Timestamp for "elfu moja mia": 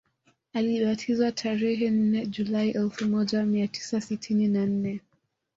2.71-3.67